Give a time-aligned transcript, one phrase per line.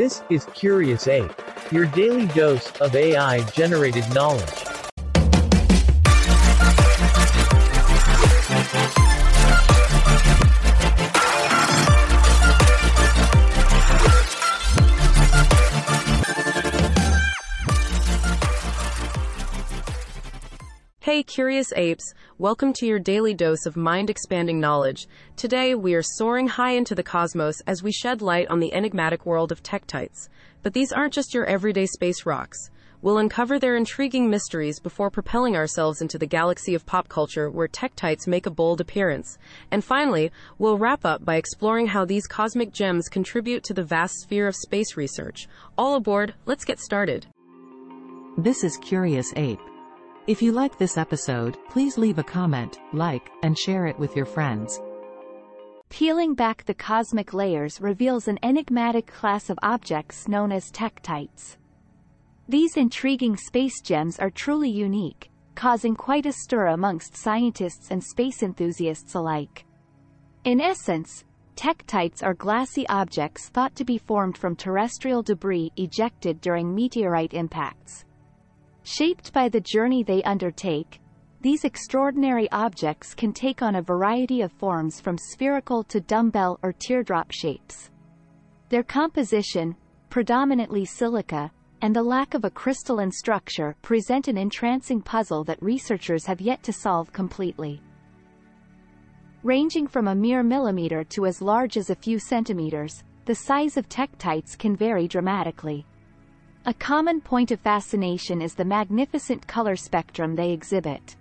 [0.00, 1.30] This is Curious Ape,
[1.70, 4.48] your daily dose of AI generated knowledge.
[21.10, 25.08] Hey, curious apes, welcome to your daily dose of mind expanding knowledge.
[25.34, 29.26] Today, we are soaring high into the cosmos as we shed light on the enigmatic
[29.26, 30.28] world of tektites.
[30.62, 32.70] But these aren't just your everyday space rocks.
[33.02, 37.66] We'll uncover their intriguing mysteries before propelling ourselves into the galaxy of pop culture where
[37.66, 39.36] tektites make a bold appearance.
[39.72, 44.14] And finally, we'll wrap up by exploring how these cosmic gems contribute to the vast
[44.20, 45.48] sphere of space research.
[45.76, 47.26] All aboard, let's get started.
[48.38, 49.58] This is Curious Ape.
[50.30, 54.26] If you like this episode, please leave a comment, like, and share it with your
[54.26, 54.80] friends.
[55.88, 61.56] Peeling back the cosmic layers reveals an enigmatic class of objects known as tektites.
[62.48, 68.44] These intriguing space gems are truly unique, causing quite a stir amongst scientists and space
[68.44, 69.64] enthusiasts alike.
[70.44, 71.24] In essence,
[71.56, 78.04] tektites are glassy objects thought to be formed from terrestrial debris ejected during meteorite impacts.
[79.00, 81.00] Shaped by the journey they undertake,
[81.40, 86.74] these extraordinary objects can take on a variety of forms from spherical to dumbbell or
[86.74, 87.90] teardrop shapes.
[88.68, 89.74] Their composition,
[90.10, 96.26] predominantly silica, and the lack of a crystalline structure present an entrancing puzzle that researchers
[96.26, 97.80] have yet to solve completely.
[99.42, 103.88] Ranging from a mere millimeter to as large as a few centimeters, the size of
[103.88, 105.86] tektites can vary dramatically.
[106.66, 111.16] A common point of fascination is the magnificent color spectrum they exhibit.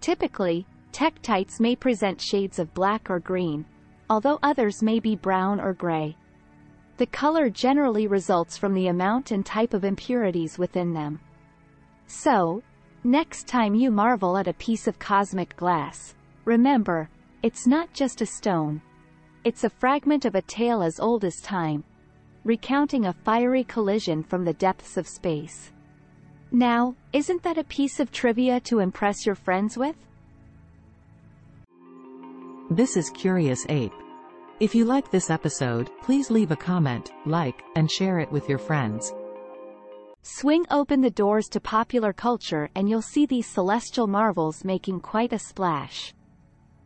[0.00, 3.66] Typically, tektites may present shades of black or green,
[4.08, 6.16] although others may be brown or gray.
[6.96, 11.20] The color generally results from the amount and type of impurities within them.
[12.06, 12.62] So,
[13.02, 16.14] next time you marvel at a piece of cosmic glass,
[16.46, 17.10] remember,
[17.42, 18.80] it's not just a stone.
[19.44, 21.84] It's a fragment of a tale as old as time,
[22.44, 25.72] recounting a fiery collision from the depths of space.
[26.52, 29.96] Now, isn't that a piece of trivia to impress your friends with?
[32.70, 33.92] This is Curious Ape.
[34.60, 38.58] If you like this episode, please leave a comment, like, and share it with your
[38.58, 39.12] friends.
[40.22, 45.32] Swing open the doors to popular culture and you'll see these celestial marvels making quite
[45.32, 46.14] a splash.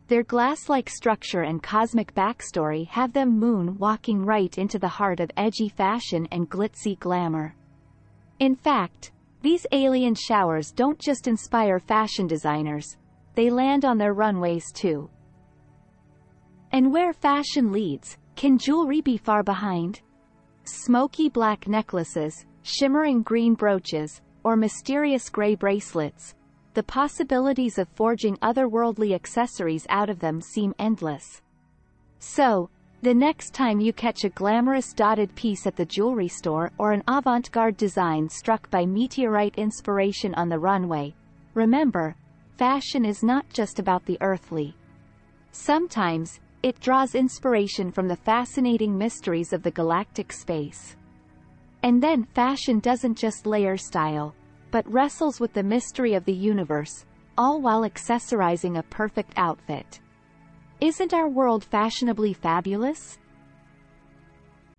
[0.09, 5.69] Their glass-like structure and cosmic backstory have them moon-walking right into the heart of edgy
[5.69, 7.53] fashion and glitzy glamour.
[8.39, 9.11] In fact,
[9.43, 12.97] these alien showers don't just inspire fashion designers,
[13.35, 15.11] they land on their runways too.
[16.71, 20.01] And where fashion leads, can jewelry be far behind?
[20.63, 26.33] Smoky black necklaces, shimmering green brooches, or mysterious gray bracelets,
[26.79, 31.41] the possibilities of forging otherworldly accessories out of them seem endless.
[32.19, 32.69] So,
[33.01, 37.03] the next time you catch a glamorous dotted piece at the jewelry store or an
[37.05, 41.13] avant-garde design struck by meteorite inspiration on the runway,
[41.53, 42.15] remember,
[42.55, 44.73] fashion is not just about the earthly.
[45.51, 50.95] Sometimes, it draws inspiration from the fascinating mysteries of the galactic space.
[51.83, 54.33] And then fashion doesn't just layer style,
[54.71, 57.05] but wrestles with the mystery of the universe,
[57.37, 59.99] all while accessorizing a perfect outfit.
[60.81, 63.17] Isn't our world fashionably fabulous?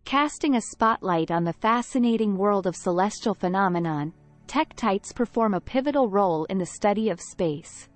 [0.04, 4.12] Casting a spotlight on the fascinating world of celestial phenomenon,
[4.46, 7.88] tektites perform a pivotal role in the study of space.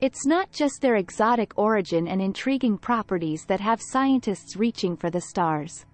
[0.00, 5.20] It's not just their exotic origin and intriguing properties that have scientists reaching for the
[5.20, 5.86] stars.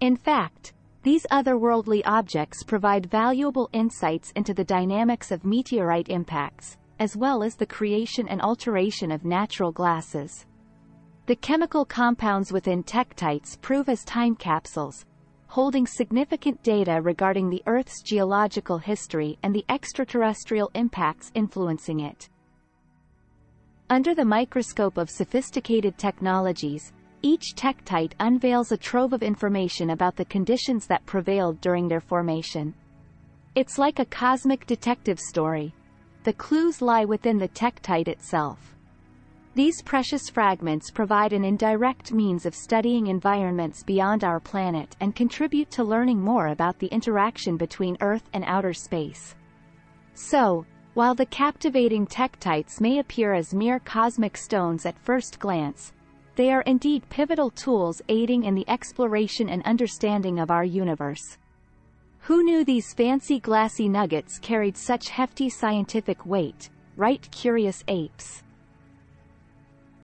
[0.00, 0.74] In fact,
[1.06, 7.54] these otherworldly objects provide valuable insights into the dynamics of meteorite impacts, as well as
[7.54, 10.46] the creation and alteration of natural glasses.
[11.26, 15.04] The chemical compounds within tektites prove as time capsules,
[15.46, 22.28] holding significant data regarding the Earth's geological history and the extraterrestrial impacts influencing it.
[23.88, 26.92] Under the microscope of sophisticated technologies,
[27.26, 32.72] each tektite unveils a trove of information about the conditions that prevailed during their formation.
[33.56, 35.74] It's like a cosmic detective story.
[36.22, 38.76] The clues lie within the tektite itself.
[39.56, 45.72] These precious fragments provide an indirect means of studying environments beyond our planet and contribute
[45.72, 49.34] to learning more about the interaction between Earth and outer space.
[50.14, 50.64] So,
[50.94, 55.92] while the captivating tektites may appear as mere cosmic stones at first glance,
[56.36, 61.38] They are indeed pivotal tools aiding in the exploration and understanding of our universe.
[62.20, 68.42] Who knew these fancy glassy nuggets carried such hefty scientific weight, right curious apes?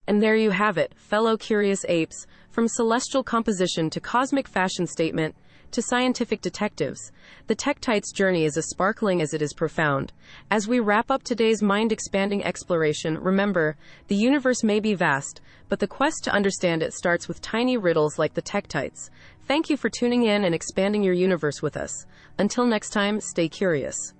[0.07, 5.35] And there you have it, fellow curious apes, from celestial composition to cosmic fashion statement
[5.73, 7.13] to scientific detectives.
[7.47, 10.13] The Tektites journey is as sparkling as it is profound.
[10.51, 13.77] As we wrap up today's mind expanding exploration, remember,
[14.09, 18.19] the universe may be vast, but the quest to understand it starts with tiny riddles
[18.19, 19.11] like the Tektites.
[19.47, 22.07] Thank you for tuning in and expanding your universe with us.
[22.39, 24.11] Until next time, stay curious.